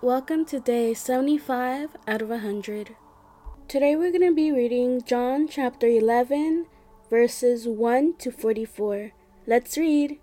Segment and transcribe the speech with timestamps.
[0.00, 2.94] Welcome to day 75 out of 100.
[3.66, 6.66] Today we're going to be reading John chapter 11,
[7.10, 9.10] verses 1 to 44.
[9.44, 10.20] Let's read.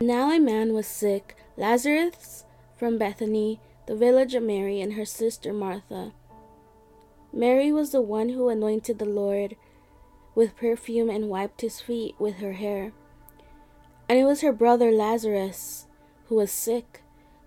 [0.00, 2.46] Now a man was sick, Lazarus
[2.76, 6.10] from Bethany, the village of Mary and her sister Martha.
[7.32, 9.54] Mary was the one who anointed the Lord
[10.34, 12.92] with perfume and wiped his feet with her hair.
[14.08, 15.86] And it was her brother Lazarus
[16.26, 17.04] who was sick.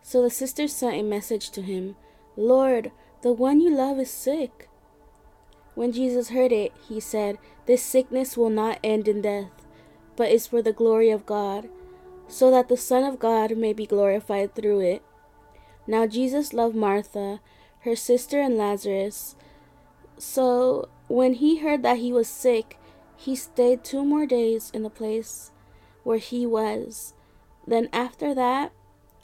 [0.08, 1.96] So the sisters sent a message to him
[2.38, 2.92] Lord,
[3.24, 4.70] the one you love is sick.
[5.74, 9.66] When Jesus heard it, he said, This sickness will not end in death,
[10.16, 11.70] but is for the glory of God,
[12.28, 15.02] so that the Son of God may be glorified through it.
[15.88, 17.40] Now Jesus loved Martha,
[17.80, 19.36] her sister, and Lazarus.
[20.20, 22.78] So when he heard that he was sick,
[23.18, 25.50] he stayed two more days in the place
[26.04, 27.16] where he was.
[27.66, 28.72] Then after that,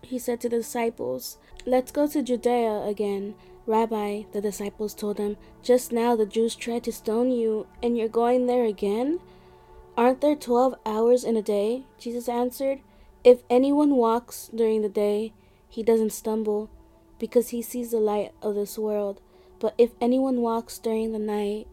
[0.02, 3.36] he said to the disciples, Let's go to Judea again.
[3.68, 8.08] Rabbi, the disciples told him, Just now the Jews tried to stone you, and you're
[8.08, 9.20] going there again?
[9.96, 11.84] Aren't there twelve hours in a day?
[12.00, 12.80] Jesus answered,
[13.24, 15.34] If anyone walks during the day,
[15.70, 16.70] he doesn't stumble,
[17.20, 19.22] because he sees the light of this world.
[19.60, 21.68] But if anyone walks during the night,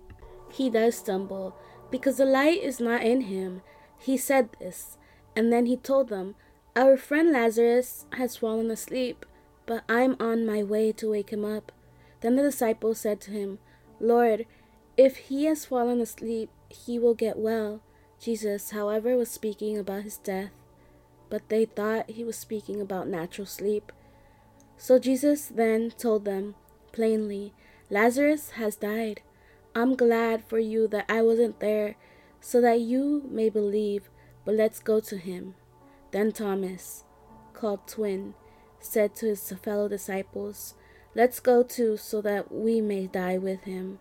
[0.50, 1.56] he does stumble,
[1.90, 3.62] because the light is not in him.
[3.98, 4.98] He said this,
[5.34, 6.34] and then he told them,
[6.76, 9.26] our friend Lazarus has fallen asleep,
[9.66, 11.72] but I'm on my way to wake him up.
[12.20, 13.58] Then the disciples said to him,
[14.00, 14.46] Lord,
[14.96, 17.80] if he has fallen asleep, he will get well.
[18.20, 20.50] Jesus, however, was speaking about his death,
[21.30, 23.92] but they thought he was speaking about natural sleep.
[24.76, 26.54] So Jesus then told them
[26.92, 27.52] plainly,
[27.90, 29.22] Lazarus has died.
[29.74, 31.96] I'm glad for you that I wasn't there,
[32.40, 34.10] so that you may believe,
[34.44, 35.54] but let's go to him.
[36.10, 37.04] Then Thomas,
[37.52, 38.34] called Twin,
[38.80, 40.74] said to his fellow disciples,
[41.14, 43.98] Let's go too, so that we may die with him.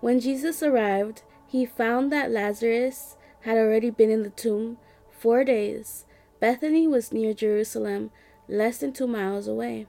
[0.00, 4.78] When Jesus arrived, he found that Lazarus had already been in the tomb
[5.10, 6.04] four days.
[6.40, 8.10] Bethany was near Jerusalem,
[8.48, 9.86] less than two miles away.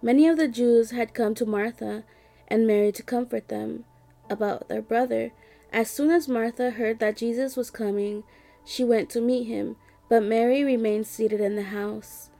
[0.00, 2.04] Many of the Jews had come to Martha
[2.46, 3.84] and Mary to comfort them
[4.30, 5.32] about their brother.
[5.72, 8.22] As soon as Martha heard that Jesus was coming,
[8.64, 9.76] she went to meet him,
[10.08, 12.30] but Mary remained seated in the house.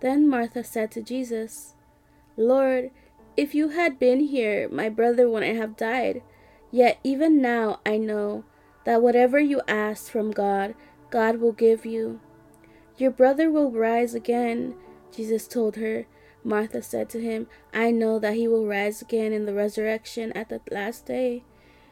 [0.00, 1.74] Then Martha said to Jesus,
[2.36, 2.90] Lord,
[3.36, 6.22] if you had been here, my brother wouldn't have died.
[6.70, 8.44] Yet even now I know
[8.84, 10.74] that whatever you ask from God,
[11.10, 12.20] God will give you.
[12.96, 14.74] Your brother will rise again,
[15.14, 16.06] Jesus told her.
[16.44, 20.48] Martha said to him, I know that he will rise again in the resurrection at
[20.48, 21.42] the last day.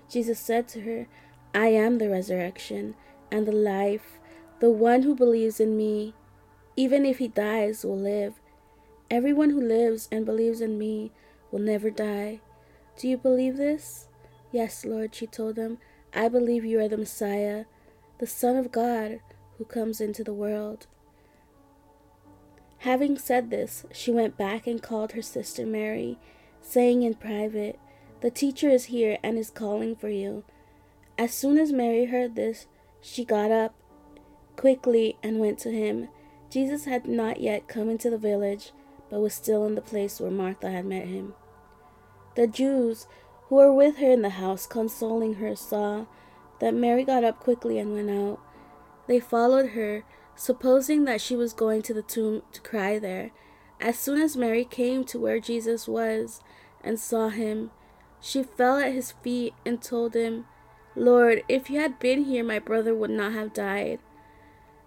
[0.09, 1.09] Jesus said to her,
[1.53, 2.95] I am the resurrection
[3.35, 4.21] and the life.
[4.61, 6.15] The one who believes in me,
[6.77, 8.35] even if he dies, will live.
[9.11, 11.11] Everyone who lives and believes in me
[11.51, 12.41] will never die.
[12.97, 14.09] Do you believe this?
[14.53, 15.79] Yes, Lord, she told them.
[16.15, 17.65] I believe you are the Messiah,
[18.19, 19.19] the Son of God,
[19.59, 20.87] who comes into the world.
[22.79, 26.19] Having said this, she went back and called her sister Mary,
[26.61, 27.81] saying in private,
[28.21, 30.45] The teacher is here and is calling for you.
[31.19, 32.67] As soon as Mary heard this,
[33.05, 33.75] she got up
[34.57, 36.09] quickly and went to him.
[36.49, 38.73] Jesus had not yet come into the village,
[39.11, 41.35] but was still in the place where Martha had met him.
[42.35, 43.07] The Jews
[43.49, 46.07] who were with her in the house, consoling her, saw
[46.61, 48.41] that Mary got up quickly and went out.
[49.07, 50.05] They followed her,
[50.35, 53.33] supposing that she was going to the tomb to cry there.
[53.81, 56.41] As soon as Mary came to where Jesus was
[56.83, 57.71] and saw him,
[58.19, 60.47] she fell at his feet and told him,
[60.97, 63.99] Lord, if you had been here, my brother would not have died.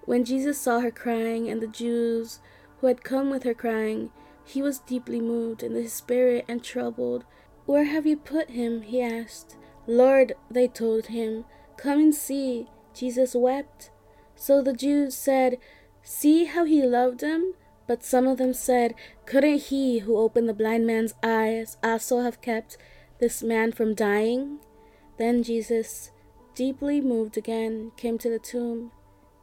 [0.05, 2.39] When Jesus saw her crying, and the Jews
[2.79, 4.11] who had come with her crying,
[4.45, 7.25] he was deeply moved in his spirit and troubled.
[7.65, 8.83] Where have you put him?
[8.83, 9.57] he asked.
[9.85, 11.43] Lord, they told him,
[11.75, 12.67] come and see.
[12.93, 13.91] Jesus wept.
[14.35, 15.57] So the Jews said,
[16.01, 17.53] See how he loved him?
[17.85, 18.95] But some of them said,
[19.25, 22.77] Couldn't he who opened the blind man's eyes also have kept
[23.19, 24.59] this man from dying?
[25.17, 26.11] Then Jesus,
[26.55, 28.91] deeply moved again, came to the tomb.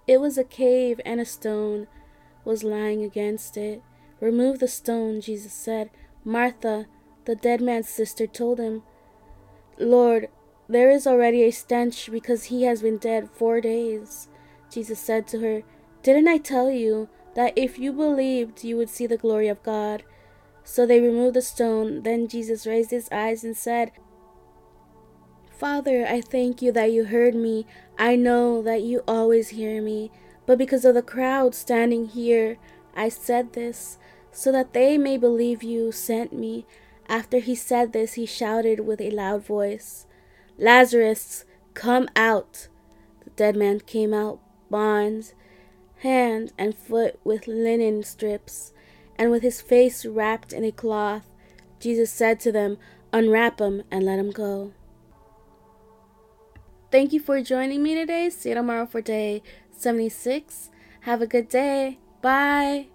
[0.07, 1.87] It was a cave, and a stone
[2.45, 3.83] was lying against it.
[4.21, 5.91] Remove the stone, Jesus said.
[6.25, 6.87] Martha,
[7.25, 8.83] the dead man's sister, told him,
[9.79, 10.29] Lord,
[10.69, 14.29] there is already a stench because he has been dead four days.
[14.71, 15.63] Jesus said to her,
[16.03, 20.05] Didn't I tell you that if you believed, you would see the glory of God?
[20.63, 22.03] So they removed the stone.
[22.03, 23.93] Then Jesus raised his eyes and said,
[25.57, 27.65] Father, I thank you that you heard me.
[27.97, 30.11] I know that you always hear me,
[30.47, 32.57] but because of the crowd standing here,
[32.97, 33.97] I said this,
[34.33, 36.67] so that they may believe you sent me.
[37.09, 40.07] After he said this, he shouted with a loud voice,
[40.59, 42.67] Lazarus, come out!
[43.23, 44.41] The dead man came out,
[44.71, 45.35] bonds,
[45.99, 48.73] hand and foot with linen strips,
[49.17, 51.31] and with his face wrapped in a cloth.
[51.79, 52.77] Jesus said to them,
[53.13, 54.73] Unwrap him and let him go.
[56.95, 58.31] Thank you for joining me today.
[58.31, 59.43] See you tomorrow for day
[59.73, 60.71] 76.
[61.01, 61.99] Have a good day.
[62.23, 62.94] Bye.